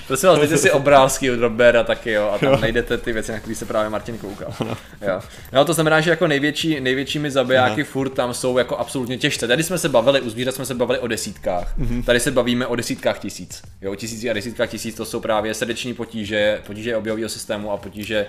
Prosím 0.07 0.29
vás, 0.29 0.39
dejte 0.39 0.57
si 0.57 0.71
obrázky 0.71 1.31
od 1.31 1.39
Robera 1.39 1.83
taky, 1.83 2.11
jo, 2.11 2.31
a 2.33 2.37
tam 2.37 2.61
najdete 2.61 2.97
ty 2.97 3.13
věci, 3.13 3.31
na 3.31 3.39
které 3.39 3.55
se 3.55 3.65
právě 3.65 3.89
Martin 3.89 4.17
koukal. 4.17 4.53
Jo. 5.01 5.21
no 5.53 5.65
to 5.65 5.73
znamená, 5.73 6.01
že 6.01 6.09
jako 6.09 6.27
největší, 6.27 6.79
největšími 6.79 7.31
zabijáky 7.31 7.83
furt 7.83 8.09
tam 8.09 8.33
jsou 8.33 8.57
jako 8.57 8.77
absolutně 8.77 9.17
těžce. 9.17 9.47
Tady 9.47 9.63
jsme 9.63 9.77
se 9.77 9.89
bavili, 9.89 10.21
u 10.21 10.29
zvířat 10.29 10.55
jsme 10.55 10.65
se 10.65 10.73
bavili 10.73 10.99
o 10.99 11.07
desítkách. 11.07 11.75
Tady 12.05 12.19
se 12.19 12.31
bavíme 12.31 12.67
o 12.67 12.75
desítkách 12.75 13.19
tisíc. 13.19 13.61
Jo, 13.81 13.91
o 13.91 13.95
tisíci 13.95 14.29
a 14.29 14.33
desítkách 14.33 14.69
tisíc 14.69 14.95
to 14.95 15.05
jsou 15.05 15.19
právě 15.19 15.53
srdeční 15.53 15.93
potíže, 15.93 16.61
potíže 16.67 16.95
objevového 16.95 17.29
systému 17.29 17.71
a 17.71 17.77
potíže 17.77 18.25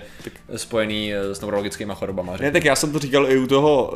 spojený 0.55 1.13
eh, 1.13 1.35
s 1.35 1.41
neurologickými 1.41 1.93
chorobama. 1.95 2.37
Ne, 2.39 2.51
tak 2.51 2.65
já 2.65 2.75
jsem 2.75 2.91
to 2.91 2.99
říkal 2.99 3.31
i 3.31 3.37
u 3.37 3.47
toho 3.47 3.93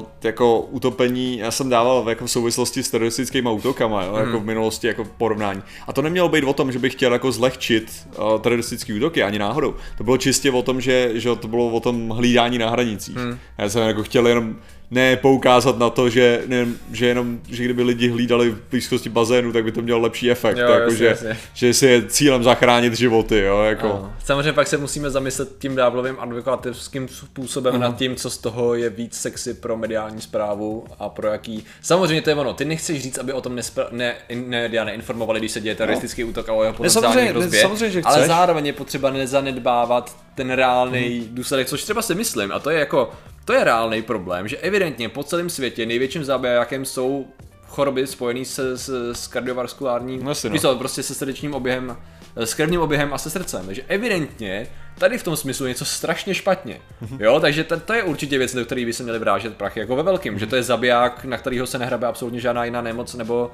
uh, 0.00 0.06
jako 0.24 0.60
utopení, 0.60 1.38
já 1.38 1.50
jsem 1.50 1.68
dával 1.68 2.08
jako 2.08 2.26
v 2.26 2.30
souvislosti 2.30 2.82
s 2.82 2.90
teroristickými 2.90 3.48
útokama, 3.52 4.04
jo, 4.04 4.16
jako 4.16 4.40
v 4.40 4.44
minulosti 4.44 4.86
jako 4.86 5.04
porovnání. 5.04 5.45
A 5.86 5.92
to 5.92 6.02
nemělo 6.02 6.28
být 6.28 6.44
o 6.44 6.52
tom, 6.52 6.72
že 6.72 6.78
bych 6.78 6.92
chtěl 6.92 7.12
jako 7.12 7.32
zlehčit 7.32 8.08
uh, 8.18 8.40
teroristické 8.40 8.94
útoky, 8.94 9.22
ani 9.22 9.38
náhodou. 9.38 9.74
To 9.98 10.04
bylo 10.04 10.18
čistě 10.18 10.50
o 10.50 10.62
tom, 10.62 10.80
že, 10.80 11.10
že 11.14 11.36
to 11.36 11.48
bylo 11.48 11.68
o 11.68 11.80
tom 11.80 12.08
hlídání 12.08 12.58
na 12.58 12.70
hranicích. 12.70 13.16
Já 13.58 13.68
jsem 13.68 13.88
jako 13.88 14.02
chtěl 14.02 14.26
jenom 14.26 14.56
ne 14.90 15.16
poukázat 15.16 15.78
na 15.78 15.90
to, 15.90 16.10
že, 16.10 16.42
ne, 16.46 16.66
že 16.92 17.06
jenom, 17.06 17.38
že 17.48 17.64
kdyby 17.64 17.82
lidi 17.82 18.08
hlídali 18.08 18.50
v 18.50 18.60
blízkosti 18.70 19.08
bazénu, 19.08 19.52
tak 19.52 19.64
by 19.64 19.72
to 19.72 19.82
mělo 19.82 20.00
lepší 20.00 20.30
efekt. 20.30 20.58
Jo, 20.58 20.70
jako, 20.70 20.82
jasně, 20.82 20.96
že, 20.96 21.06
jasně. 21.06 21.38
že 21.54 21.74
si 21.74 21.86
je 21.86 22.02
cílem 22.06 22.42
zachránit 22.44 22.94
životy, 22.94 23.38
jo, 23.38 23.62
jako. 23.62 23.86
Ano. 23.86 24.12
Samozřejmě 24.24 24.52
pak 24.52 24.66
se 24.66 24.78
musíme 24.78 25.10
zamyslet 25.10 25.48
tím 25.58 25.76
dávlovým 25.76 26.16
advokativským 26.18 27.08
způsobem 27.08 27.74
uh-huh. 27.74 27.78
nad 27.78 27.96
tím, 27.96 28.16
co 28.16 28.30
z 28.30 28.38
toho 28.38 28.74
je 28.74 28.90
víc 28.90 29.14
sexy 29.14 29.54
pro 29.54 29.76
mediální 29.76 30.20
zprávu 30.20 30.84
a 30.98 31.08
pro 31.08 31.28
jaký. 31.28 31.64
Samozřejmě 31.82 32.22
to 32.22 32.30
je 32.30 32.36
ono, 32.36 32.54
ty 32.54 32.64
nechceš 32.64 33.02
říct, 33.02 33.18
aby 33.18 33.32
o 33.32 33.40
tom 33.40 33.54
nespra... 33.54 33.86
ne, 33.90 34.14
ne, 34.34 34.68
ne, 34.68 34.84
neinformovali, 34.84 35.40
když 35.40 35.52
se 35.52 35.60
děje 35.60 35.74
teroristický 35.74 36.22
no. 36.22 36.28
útok 36.28 36.48
a 36.48 36.52
o 36.52 36.62
jeho 36.62 36.74
samozřejmě, 36.74 36.92
potenciální 36.92 37.26
ne, 37.26 37.30
hrozbě, 37.30 37.60
samozřejmě, 37.60 37.90
že 37.90 38.02
ale 38.04 38.26
zároveň 38.26 38.66
je 38.66 38.72
potřeba 38.72 39.10
nezanedbávat 39.10 40.16
ten 40.34 40.50
reálný 40.50 40.98
uh-huh. 40.98 41.34
důsledek, 41.34 41.68
což 41.68 41.84
třeba 41.84 42.02
si 42.02 42.14
myslím, 42.14 42.52
a 42.52 42.58
to 42.58 42.70
je 42.70 42.78
jako, 42.78 43.10
to 43.46 43.52
je 43.52 43.64
reálný 43.64 44.02
problém, 44.02 44.48
že 44.48 44.56
evidentně 44.56 45.08
po 45.08 45.22
celém 45.22 45.50
světě 45.50 45.86
největším 45.86 46.24
zábijákem 46.24 46.84
jsou 46.84 47.26
choroby 47.66 48.06
spojené 48.06 48.44
s, 48.44 48.58
s, 48.76 49.12
s 49.12 49.26
kardiovaskulárním, 49.26 50.24
No 50.24 50.30
jasně, 50.30 50.50
no. 50.62 50.76
prostě 50.76 51.02
se 51.02 51.14
srdečním 51.14 51.54
oběhem, 51.54 51.96
s 52.36 52.54
krevním 52.54 52.80
oběhem 52.80 53.14
a 53.14 53.18
se 53.18 53.30
srdcem. 53.30 53.66
Takže 53.66 53.82
evidentně 53.88 54.66
tady 54.98 55.18
v 55.18 55.22
tom 55.22 55.36
smyslu 55.36 55.66
je 55.66 55.70
něco 55.70 55.84
strašně 55.84 56.34
špatně. 56.34 56.80
Jo, 57.18 57.40
takže 57.40 57.64
to, 57.64 57.80
to 57.80 57.92
je 57.92 58.02
určitě 58.02 58.38
věc, 58.38 58.54
do 58.54 58.64
které 58.64 58.84
by 58.84 58.92
se 58.92 59.02
měli 59.02 59.18
vrážet 59.18 59.56
prachy 59.56 59.80
jako 59.80 59.96
ve 59.96 60.02
velkým, 60.02 60.38
že 60.38 60.46
to 60.46 60.56
je 60.56 60.62
zabiják, 60.62 61.24
na 61.24 61.38
kterého 61.38 61.66
se 61.66 61.78
nehrabe 61.78 62.06
absolutně 62.06 62.40
žádná 62.40 62.64
jiná 62.64 62.82
nemoc 62.82 63.14
nebo 63.14 63.50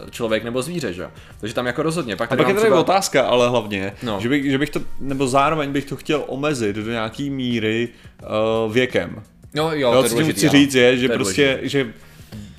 eh, 0.00 0.10
člověk 0.10 0.44
nebo 0.44 0.62
zvíře, 0.62 0.92
že. 0.92 1.08
Takže 1.40 1.54
tam 1.54 1.66
jako 1.66 1.82
rozhodně. 1.82 2.16
Pak 2.16 2.26
A 2.26 2.36
tady 2.36 2.42
pak 2.42 2.48
je 2.48 2.54
tady 2.54 2.66
třeba... 2.66 2.80
otázka, 2.80 3.22
ale 3.26 3.48
hlavně, 3.48 3.92
no. 4.02 4.20
že, 4.20 4.28
bych, 4.28 4.50
že 4.50 4.58
bych 4.58 4.70
to, 4.70 4.80
nebo 5.00 5.28
zároveň 5.28 5.72
bych 5.72 5.84
to 5.84 5.96
chtěl 5.96 6.24
omezit 6.26 6.76
do 6.76 6.90
nějaký 6.90 7.30
míry 7.30 7.88
uh, 8.66 8.72
věkem. 8.72 9.22
No 9.56 9.72
jo, 9.72 9.92
Jo, 9.92 9.92
to 9.92 10.02
je 10.02 10.08
co 10.08 10.14
důležitý, 10.14 10.38
chci 10.38 10.48
říct 10.48 10.74
je, 10.74 10.96
že 10.96 11.06
To 11.06 11.12
je 11.12 11.18
prostě, 11.18 11.44
důležitý. 11.46 11.68
že 11.68 11.92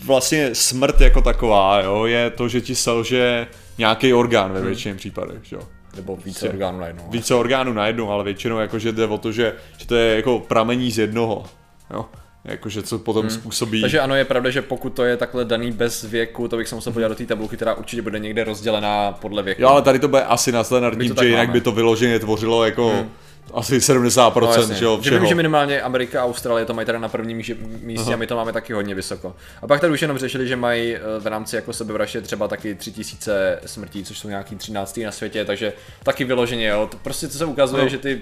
vlastně 0.06 0.56
smrt 0.56 1.02
jako 1.02 1.22
taková, 1.22 1.82
jo, 1.82 2.06
je 2.06 2.30
to, 2.30 2.48
že 2.48 2.62
ti 2.62 2.76
selže 2.76 3.48
nějaký 3.78 4.14
orgán 4.14 4.52
ve 4.54 4.62
většině 4.62 4.96
případech, 4.96 5.40
že 5.44 5.56
jo. 5.56 5.62
Nebo 5.96 6.16
více 6.16 6.24
Prostě 6.24 6.50
orgánů 6.50 6.80
najednou. 6.80 7.04
Více 7.10 7.36
orgánů 7.36 7.74
najednou, 7.74 8.10
ale 8.10 8.24
většinou 8.24 8.60
jakože 8.60 8.92
jde 8.92 9.06
o 9.06 9.18
to, 9.18 9.32
že, 9.32 9.54
že 9.78 9.88
to 9.88 9.96
je 9.96 10.16
jako 10.16 10.40
pramení 10.40 10.92
z 10.92 11.00
jednoho, 11.00 11.46
jo. 11.94 12.06
Jakože 12.46 12.84
co 12.84 13.00
potom 13.00 13.22
hmm. 13.22 13.30
způsobí. 13.30 13.82
Takže 13.82 14.00
ano, 14.00 14.16
je 14.16 14.26
pravda, 14.26 14.50
že 14.50 14.62
pokud 14.62 14.90
to 14.90 15.04
je 15.04 15.18
takhle 15.18 15.46
daný 15.46 15.72
bez 15.72 16.04
věku, 16.04 16.48
to 16.48 16.58
bych 16.58 16.68
se 16.68 16.76
musel 16.76 16.94
podívat 16.94 17.08
do 17.10 17.16
té 17.16 17.26
tabulky, 17.26 17.56
která 17.56 17.74
určitě 17.74 18.02
bude 18.02 18.20
někde 18.20 18.44
rozdělená 18.44 19.12
podle 19.12 19.44
věku. 19.44 19.62
Jo, 19.62 19.68
ale 19.68 19.82
tady 19.82 20.00
to 20.00 20.08
bude 20.08 20.24
asi 20.24 20.52
na 20.52 20.64
standardním, 20.64 21.16
že 21.20 21.28
jinak 21.28 21.48
máme. 21.48 21.54
by 21.54 21.62
to 21.62 21.72
vyloženě 21.72 22.20
tvořilo 22.20 22.66
jako 22.66 22.90
hmm. 22.90 23.10
Asi 23.54 23.78
70%, 23.78 24.42
No, 24.42 24.54
jasně. 24.54 24.76
že 24.76 24.86
jo, 24.86 25.00
že 25.02 25.10
vím, 25.10 25.18
všeho. 25.18 25.26
že 25.30 25.36
minimálně 25.36 25.82
Amerika 25.82 26.22
a 26.22 26.26
Austrálie 26.26 26.66
to 26.66 26.74
mají 26.74 26.86
tady 26.86 27.00
na 27.00 27.10
prvním 27.10 27.38
místě 27.82 28.14
a 28.14 28.18
my 28.18 28.28
to 28.28 28.36
máme 28.36 28.54
taky 28.54 28.74
hodně 28.74 28.96
vysoko. 28.96 29.36
A 29.62 29.68
pak 29.68 29.82
tady 29.82 29.94
už 29.94 30.02
jenom 30.02 30.18
řešili, 30.18 30.48
že 30.48 30.56
mají 30.56 30.96
eh, 30.96 31.00
v 31.20 31.28
rámci 31.28 31.56
jako 31.56 31.74
sebevraždy 31.74 32.22
třeba 32.22 32.48
taky 32.48 32.76
3000 32.76 33.60
smrtí, 33.66 34.04
což 34.04 34.20
jsou 34.20 34.28
nějaký 34.30 34.56
13. 34.56 35.00
na 35.06 35.12
světě, 35.12 35.46
takže 35.46 35.74
taky 36.04 36.24
vyloženě, 36.24 36.68
jo. 36.68 36.88
To 36.92 36.98
prostě 36.98 37.28
co 37.28 37.38
se 37.38 37.46
ukazuje, 37.46 37.84
No. 37.84 37.90
že 37.90 37.98
ty 37.98 38.22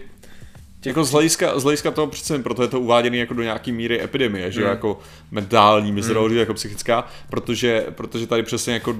Jako 0.86 1.04
z 1.04 1.12
hlediska, 1.12 1.60
z 1.60 1.64
hlediska 1.64 1.92
toho 1.92 2.08
přece, 2.08 2.40
proto 2.40 2.62
je 2.62 2.68
to 2.68 2.80
uváděné 2.80 3.18
jako 3.18 3.34
do 3.34 3.44
nějaký 3.44 3.72
míry 3.72 4.04
epidemie, 4.04 4.52
že 4.52 4.62
Hmm. 4.62 4.70
jako 4.70 5.00
mentální, 5.32 5.92
myslím, 5.92 6.18
mm. 6.18 6.38
jako 6.38 6.54
psychická, 6.54 7.08
protože, 7.30 7.86
protože 7.92 8.28
tady 8.28 8.44
přesně 8.44 8.74
jako, 8.74 8.96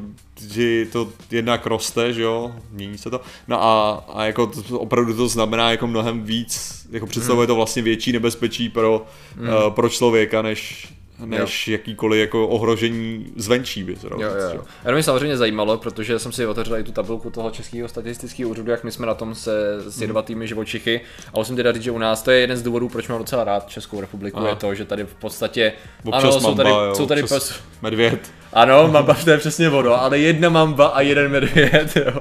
že 0.50 0.86
to 0.86 1.10
jednak 1.32 1.66
roste, 1.66 2.14
že 2.14 2.22
jo, 2.22 2.56
mění 2.72 2.98
se 2.98 3.10
to, 3.10 3.22
no 3.48 3.64
a, 3.64 4.04
a 4.14 4.26
jako 4.26 4.48
to, 4.48 4.80
opravdu 4.80 5.14
to 5.14 5.28
znamená 5.28 5.72
jako 5.72 5.88
mnohem 5.88 6.24
víc, 6.24 6.86
jako 6.92 7.08
představuje 7.08 7.48
to 7.48 7.56
vlastně 7.56 7.82
větší 7.82 8.12
nebezpečí 8.12 8.70
pro, 8.70 9.06
mm. 9.36 9.50
uh, 9.50 9.70
pro 9.70 9.90
člověka, 9.90 10.42
než 10.42 10.94
než 11.26 11.68
jo. 11.68 11.72
jakýkoliv 11.72 12.20
jako 12.20 12.48
ohrožení 12.48 13.34
zvenčí 13.36 13.84
by 13.84 13.96
se 13.96 14.08
jo, 14.08 14.20
jo, 14.20 14.30
jo. 14.54 14.62
A 14.86 14.92
mě 14.92 15.04
samozřejmě 15.04 15.38
zajímalo, 15.38 15.78
protože 15.78 16.20
jsem 16.20 16.32
si 16.32 16.46
otevřel 16.46 16.78
i 16.78 16.84
tu 16.84 16.92
tabulku 16.92 17.30
toho 17.30 17.52
českého 17.52 17.88
statistického 17.88 18.50
úřadu, 18.50 18.72
jak 18.72 18.84
my 18.84 18.92
jsme 18.92 19.06
na 19.06 19.14
tom 19.14 19.36
se 19.36 19.52
s 19.88 20.02
jedovatými 20.02 20.40
hmm. 20.40 20.48
živočichy. 20.48 21.02
A 21.34 21.38
musím 21.38 21.56
teda 21.56 21.72
říct, 21.72 21.84
že 21.84 21.92
u 21.92 21.98
nás 21.98 22.22
to 22.22 22.32
je 22.32 22.40
jeden 22.40 22.58
z 22.58 22.64
důvodů, 22.64 22.90
proč 22.90 23.08
mám 23.08 23.20
docela 23.20 23.44
rád 23.44 23.70
Českou 23.70 24.02
republiku, 24.02 24.38
Aha. 24.38 24.50
je 24.50 24.56
to, 24.56 24.76
že 24.76 24.86
tady 24.86 25.04
v 25.04 25.16
podstatě 25.16 25.74
občas 26.04 26.24
ano, 26.24 26.40
mamba, 26.40 26.50
jsou 26.50 26.56
tady, 26.56 26.70
jo, 26.70 26.96
jsou 26.96 27.06
tady 27.06 27.24
pes... 27.24 27.60
medvěd. 27.82 28.32
Ano, 28.54 28.88
mamba 28.88 29.18
to 29.24 29.30
je 29.30 29.38
přesně 29.38 29.70
vodo, 29.70 30.02
ale 30.02 30.20
jedna 30.20 30.50
mamba 30.50 30.86
a 30.86 31.02
jeden 31.02 31.32
medvěd, 31.32 31.96
jo 31.96 32.20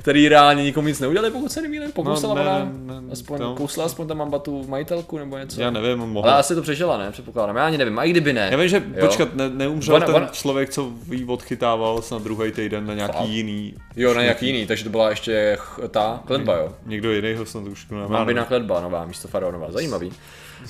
který 0.00 0.28
reálně 0.28 0.62
nikomu 0.62 0.88
nic 0.88 1.00
neudělali, 1.00 1.30
pokud 1.30 1.52
se 1.52 1.62
nemýlím, 1.62 1.92
pokusila 1.92 2.34
no, 2.34 2.44
ne, 2.44 2.50
ona, 2.50 2.58
ne, 2.58 3.00
ne, 3.00 3.12
aspoň, 3.12 3.38
to... 3.38 3.54
kousla 3.54 3.84
aspoň 3.84 4.08
tam 4.08 4.18
mamba 4.18 4.38
tu 4.38 4.66
majitelku 4.68 5.18
nebo 5.18 5.38
něco. 5.38 5.60
Já 5.60 5.70
nevím, 5.70 5.98
mohla. 5.98 6.32
Ale 6.32 6.40
asi 6.40 6.54
to 6.54 6.62
přežila, 6.62 6.98
ne, 6.98 7.10
předpokládám, 7.10 7.56
já 7.56 7.66
ani 7.66 7.78
nevím, 7.78 7.98
a 7.98 8.04
i 8.04 8.10
kdyby 8.10 8.32
ne. 8.32 8.48
Já 8.50 8.56
vím, 8.56 8.68
že, 8.68 8.76
jo. 8.76 9.06
počkat, 9.06 9.34
ne, 9.34 9.50
neumřel 9.50 9.94
ona, 9.94 10.06
ten 10.06 10.14
ona... 10.14 10.26
člověk, 10.26 10.70
co 10.70 10.92
jí 11.10 11.24
odchytával 11.24 12.02
na 12.12 12.18
druhý 12.18 12.52
týden 12.52 12.86
na 12.86 12.94
nějaký 12.94 13.18
Fakt. 13.18 13.28
jiný. 13.28 13.74
Jo, 13.96 14.14
na 14.14 14.22
nějaký 14.22 14.46
jiný, 14.46 14.66
takže 14.66 14.84
to 14.84 14.90
byla 14.90 15.10
ještě 15.10 15.58
ta 15.88 16.20
kledba, 16.26 16.56
jo. 16.56 16.72
Někdo 16.86 17.12
jiný 17.12 17.34
ho 17.34 17.46
snad 17.46 17.64
už 17.64 17.88
nemá. 17.88 18.06
Mambina 18.06 18.44
kledba, 18.44 18.80
nová 18.80 19.06
místo 19.06 19.28
faraonova, 19.28 19.72
zajímavý. 19.72 20.12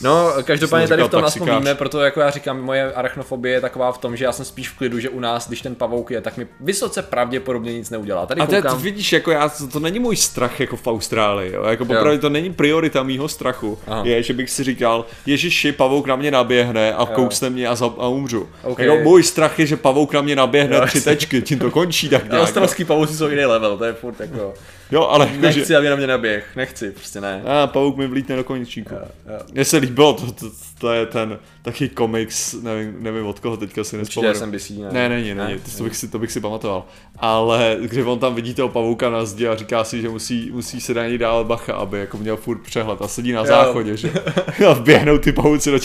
No, 0.03 0.33
každopádně 0.43 0.89
tady 0.89 1.03
v 1.03 1.09
tom 1.09 1.25
aspoň 1.25 1.59
víme, 1.59 1.75
proto 1.75 2.01
jako 2.01 2.21
já 2.21 2.31
říkám, 2.31 2.61
moje 2.61 2.93
arachnofobie 2.93 3.55
je 3.55 3.61
taková 3.61 3.93
v 3.93 3.99
tom, 3.99 4.17
že 4.17 4.25
já 4.25 4.33
jsem 4.33 4.45
spíš 4.45 4.69
v 4.69 4.79
klidu, 4.79 4.99
že 4.99 5.09
u 5.09 5.21
nás, 5.21 5.49
když 5.49 5.61
ten 5.61 5.75
pavouk 5.75 6.11
je, 6.11 6.21
tak 6.21 6.37
mi 6.37 6.47
vysoce 6.61 7.03
pravděpodobně 7.03 7.73
nic 7.73 7.91
neudělá. 7.91 8.27
Tady 8.27 8.41
a 8.41 8.47
koukám... 8.47 8.83
vidíš, 8.83 9.13
jako 9.21 9.31
já, 9.31 9.49
to, 9.73 9.81
není 9.81 9.99
můj 9.99 10.17
strach 10.17 10.61
jako 10.61 10.77
v 10.77 10.87
Austrálii, 10.87 11.53
jo? 11.53 11.65
jako 11.65 11.85
popravdě 11.85 12.19
to 12.19 12.29
není 12.29 12.53
priorita 12.53 13.03
mýho 13.03 13.29
strachu, 13.29 13.79
Aha. 13.87 14.03
je, 14.05 14.23
že 14.23 14.33
bych 14.33 14.51
si 14.51 14.65
říkal, 14.65 15.05
ježiši, 15.27 15.73
pavouk 15.73 16.07
na 16.07 16.17
mě 16.17 16.31
naběhne 16.31 16.95
a 16.95 17.07
kousne 17.07 17.51
mě 17.51 17.69
a, 17.69 17.75
za, 17.75 17.87
a 17.87 18.09
umřu. 18.09 18.49
Okay. 18.63 18.87
Jako 18.87 19.03
můj 19.03 19.23
strach 19.23 19.59
je, 19.59 19.67
že 19.67 19.77
pavouk 19.77 20.13
na 20.13 20.23
mě 20.23 20.37
naběhne 20.37 20.77
jo, 20.77 20.87
tři 20.87 21.01
tečky, 21.01 21.43
tím 21.43 21.59
to 21.59 21.71
končí 21.71 22.09
tak 22.09 22.31
nějak. 22.31 22.43
Australský 22.43 22.85
pavouci 22.85 23.15
jsou 23.15 23.29
jiný 23.29 23.45
level, 23.45 23.79
to 23.79 23.85
je 23.85 23.93
furt 23.93 24.21
jako... 24.21 24.55
Jo, 24.93 25.07
ale 25.07 25.31
nechci, 25.39 25.65
že... 25.65 25.77
aby 25.77 25.89
na 25.89 25.97
mě 25.97 26.07
naběh, 26.07 26.57
nechci, 26.57 26.91
prostě 26.91 27.21
ne. 27.21 27.43
A 27.45 27.67
pavouk 27.67 27.97
mi 27.97 28.07
vlítne 28.07 28.37
do 28.37 28.45
koníčíku. 28.45 28.95
Mně 29.53 29.65
se 29.65 29.77
líbilo, 29.77 30.13
to, 30.13 30.33
to, 30.33 30.47
to, 30.81 30.93
je 30.93 31.07
ten 31.07 31.39
taky 31.63 31.89
komiks, 31.89 32.55
nevím, 32.55 32.97
nevím 32.99 33.27
od 33.27 33.41
koho 33.41 33.57
teďka 33.57 33.85
si 33.85 33.97
nespomenu. 33.97 34.35
SMBC, 34.35 34.71
ne? 34.71 34.89
Ne, 34.93 35.09
není, 35.09 35.35
není, 35.35 35.53
ne, 35.55 35.61
to, 35.79 35.85
bych 35.85 35.97
si, 35.97 36.09
to 36.09 36.19
bych 36.19 36.33
si 36.33 36.41
pamatoval. 36.41 36.85
Ale 37.19 37.77
když 37.81 38.05
on 38.05 38.19
tam 38.19 38.35
vidí 38.35 38.55
toho 38.55 38.69
pavouka 38.69 39.11
na 39.11 39.25
zdi 39.25 39.49
a 39.49 39.57
říká 39.57 39.85
si, 39.85 40.01
že 40.01 40.09
musí, 40.09 40.51
musí 40.51 40.81
se 40.81 40.95
na 40.95 41.07
něj 41.07 41.19
dál 41.19 41.45
bacha, 41.45 41.75
aby 41.75 41.99
jako 41.99 42.19
měl 42.19 42.37
furt 42.37 42.59
přehled 42.59 43.03
a 43.03 43.09
sedí 43.09 43.33
na 43.33 43.45
záchodě, 43.45 43.97
že? 43.97 44.13
a 44.69 44.73
vběhnou 44.73 45.19
ty 45.19 45.33
pavouci 45.33 45.71
do 45.71 45.79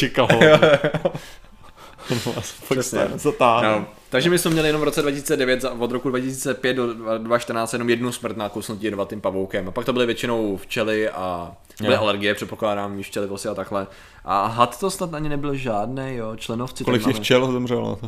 čekalo. 2.23 2.35
Přesně. 2.69 3.07
No. 3.41 3.85
Takže 4.09 4.29
my 4.29 4.39
jsme 4.39 4.51
měli 4.51 4.67
jenom 4.69 4.81
v 4.81 4.83
roce 4.83 5.01
2009, 5.01 5.65
od 5.79 5.91
roku 5.91 6.09
2005 6.09 6.73
do 6.73 6.93
2014 6.93 7.73
jenom 7.73 7.89
jednu 7.89 8.11
smrt 8.11 8.37
na 8.37 8.49
kousnutí 8.49 8.85
jedovatým 8.85 9.21
pavoukem. 9.21 9.67
A 9.67 9.71
pak 9.71 9.85
to 9.85 9.93
byly 9.93 10.05
většinou 10.05 10.57
včely 10.57 11.09
a 11.09 11.51
byly 11.79 11.91
yeah. 11.91 12.01
alergie, 12.01 12.35
předpokládám, 12.35 13.01
včely 13.01 13.27
vosy 13.27 13.47
a 13.47 13.53
takhle. 13.53 13.87
A 14.25 14.45
had 14.45 14.79
to 14.79 14.91
snad 14.91 15.13
ani 15.13 15.29
nebyl 15.29 15.55
žádný, 15.55 16.15
jo, 16.15 16.35
členovci. 16.35 16.83
Kolik 16.83 17.05
těch 17.05 17.15
včel 17.15 17.51
zemřelo? 17.51 17.99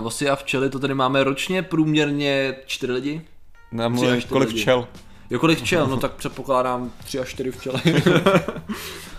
Vosy 0.00 0.28
a 0.28 0.36
včely, 0.36 0.70
to 0.70 0.78
tady 0.78 0.94
máme 0.94 1.24
ročně 1.24 1.62
průměrně 1.62 2.54
4 2.66 2.92
lidi. 2.92 3.22
Ne, 3.72 3.90
kolik 4.28 4.48
lidi. 4.48 4.60
včel? 4.60 4.88
Jo, 5.30 5.38
kolik 5.38 5.58
včel? 5.58 5.86
No 5.86 5.96
tak 5.96 6.12
předpokládám 6.12 6.92
3 7.04 7.18
až 7.18 7.28
4 7.28 7.50
včely. 7.50 7.80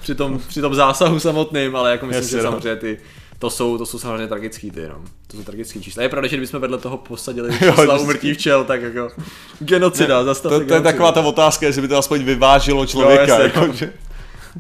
při, 0.02 0.16
tom, 0.16 0.40
při 0.40 0.62
tom 0.62 0.76
zásahu 0.76 1.20
samotným, 1.20 1.76
ale 1.76 1.92
jako 1.92 2.06
myslím, 2.06 2.24
Jasně, 2.24 2.38
že 2.38 2.44
no. 2.44 2.52
samozřejmě 2.52 2.76
ty 2.76 2.98
to 3.40 3.50
jsou, 3.50 3.78
to 3.78 3.86
jsou 3.86 4.00
samozřejmě 4.00 4.28
tragický 4.28 4.72
ty, 4.72 4.88
no. 4.90 5.02
To 5.28 5.38
jsou 5.38 5.44
tragický 5.44 5.82
čísla. 5.82 6.04
Je 6.04 6.10
pravda, 6.10 6.28
že 6.28 6.36
kdybychom 6.36 6.62
vedle 6.62 6.78
toho 6.78 6.98
posadili 6.98 7.60
čísla 7.76 8.00
umrtí 8.00 8.34
včel, 8.34 8.64
tak 8.64 8.82
jako 8.82 9.10
genocida, 9.60 10.24
zastav 10.24 10.52
to, 10.52 10.66
to, 10.66 10.74
je 10.74 10.82
taková 10.82 11.12
ta 11.12 11.22
otázka, 11.22 11.66
jestli 11.66 11.82
by 11.82 11.88
to 11.88 11.98
aspoň 11.98 12.24
vyvážilo 12.24 12.86
člověka. 12.86 13.38
No, 13.38 13.44
jasně, 13.44 13.62
jako, 13.62 13.74
že... 13.74 13.94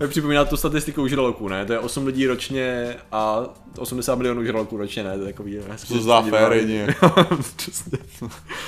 Připomíná 0.07 0.45
tu 0.45 0.57
statistiku 0.57 1.07
žraloků, 1.07 1.47
ne? 1.47 1.65
To 1.65 1.73
je 1.73 1.79
8 1.79 2.05
lidí 2.05 2.27
ročně 2.27 2.95
a 3.11 3.43
80 3.77 4.15
milionů 4.15 4.45
žraloků 4.45 4.77
ročně, 4.77 5.03
ne? 5.03 5.13
To 5.13 5.19
je 5.19 5.25
takový... 5.25 5.55
Ne? 5.55 5.63
To 5.87 5.97
zdá 5.97 6.21
fér, 6.21 6.53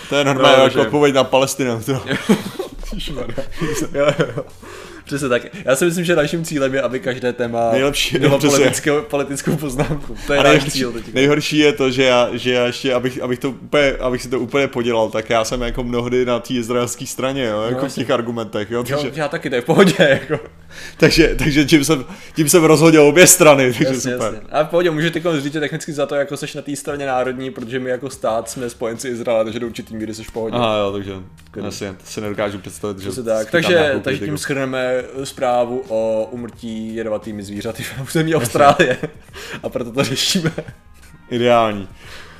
To 0.09 0.15
je 0.15 0.23
normálně 0.23 0.57
no, 0.57 0.63
jako 0.63 0.81
odpověď 0.81 1.15
na 1.15 1.23
Palestinu. 1.23 1.81
jo, 3.93 4.05
jo. 4.19 4.43
Přesně 5.09 5.29
tak. 5.29 5.41
Já 5.65 5.75
si 5.75 5.85
myslím, 5.85 6.05
že 6.05 6.15
naším 6.15 6.45
cílem 6.45 6.73
je, 6.73 6.81
aby 6.81 6.99
každé 6.99 7.33
téma 7.33 7.71
Nejlepší, 7.71 8.17
mělo 8.17 8.39
politickou, 8.39 9.01
politickou 9.01 9.55
poznámku. 9.55 10.15
To 10.27 10.33
je 10.33 10.43
náš 10.43 10.65
cíl. 10.65 10.91
Teď. 10.91 11.13
Nejhorší 11.13 11.57
je 11.57 11.73
to, 11.73 11.91
že 11.91 12.03
já, 12.03 12.29
že 12.33 12.53
já 12.53 12.65
ještě, 12.65 12.93
abych, 12.93 13.21
abych, 13.21 13.39
to 13.39 13.49
úplně, 13.49 13.91
abych 13.91 14.21
si 14.21 14.29
to 14.29 14.39
úplně 14.39 14.67
podělal, 14.67 15.09
tak 15.09 15.29
já 15.29 15.43
jsem 15.43 15.61
jako 15.61 15.83
mnohdy 15.83 16.25
na 16.25 16.39
té 16.39 16.53
izraelské 16.53 17.05
straně, 17.05 17.45
jo, 17.45 17.61
jako 17.61 17.81
no, 17.81 17.89
v 17.89 17.95
těch 17.95 18.11
argumentech. 18.11 18.71
Jo, 18.71 18.83
takže, 18.83 19.07
jo, 19.07 19.13
já 19.15 19.27
taky, 19.27 19.49
to 19.49 19.55
je 19.55 19.61
v 19.61 19.65
pohodě. 19.65 19.93
Jako. 20.09 20.39
Takže, 20.97 21.35
takže 21.35 21.65
tím, 21.65 21.83
jsem, 21.83 22.05
tím 22.35 22.49
jsem 22.49 22.63
rozhodil 22.63 23.03
obě 23.03 23.27
strany, 23.27 23.65
takže 23.65 23.85
jasně, 23.85 24.11
super. 24.11 24.33
Jasně. 24.33 24.49
A 24.51 24.63
v 24.63 24.67
pohodě, 24.67 24.91
můžete 24.91 25.41
říct 25.41 25.53
technicky 25.53 25.93
za 25.93 26.05
to, 26.05 26.15
jako 26.15 26.37
seš 26.37 26.53
na 26.53 26.61
té 26.61 26.75
straně 26.75 27.05
národní, 27.05 27.51
protože 27.51 27.79
my 27.79 27.89
jako 27.89 28.09
stát 28.09 28.49
jsme 28.49 28.69
spojenci 28.69 29.09
Izraela, 29.09 29.43
takže 29.43 29.59
do 29.59 29.67
určitý 29.67 29.95
míry 29.95 30.13
seš 30.13 30.27
v 30.27 30.31
pohodě. 30.31 30.55
Aha, 30.57 30.77
jo, 30.77 30.91
takže 30.91 31.13
jasně, 31.63 31.87
to 31.87 32.05
si 32.05 32.21
nedokážu 32.21 32.59
představit, 32.59 32.99
že 32.99 33.23
tak. 33.23 33.51
Takže, 33.51 33.99
takže 34.01 34.25
tím 34.25 34.37
schrneme 34.37 35.03
zprávu 35.23 35.83
o 35.87 36.29
umrtí 36.31 36.95
jedovatými 36.95 37.43
zvířaty 37.43 37.83
v 37.83 38.01
území 38.03 38.35
Austrálie. 38.35 38.97
A 39.63 39.69
proto 39.69 39.91
to 39.91 40.03
řešíme. 40.03 40.51
Ideální. 41.29 41.87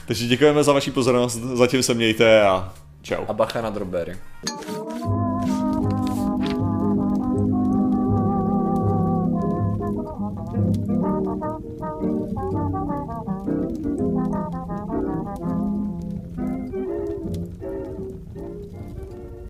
Takže 0.05 0.25
děkujeme 0.25 0.63
za 0.63 0.73
vaši 0.73 0.91
pozornost, 0.91 1.35
zatím 1.35 1.83
se 1.83 1.93
mějte 1.93 2.41
a 2.41 2.73
čau. 3.01 3.25
A 3.27 3.33
bacha 3.33 3.61
na 3.61 3.69
drobbery. 3.69 4.17